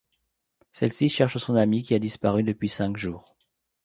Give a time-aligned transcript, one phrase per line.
[0.71, 3.37] Celle-ci cherche son amie qui a disparu depuis cinq jours.